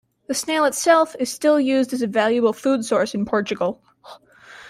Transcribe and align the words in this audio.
The 0.25 0.33
snail 0.33 0.65
itself 0.65 1.15
is 1.19 1.31
still 1.31 1.59
used 1.59 1.93
as 1.93 2.01
a 2.01 2.07
valuable 2.07 2.53
food 2.53 2.83
source 2.83 3.13
in 3.13 3.23
Portugal. 3.23 3.83